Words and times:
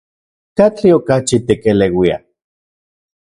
¿Katli 0.57 0.89
okachi 0.97 1.37
tikeleuia? 1.47 2.17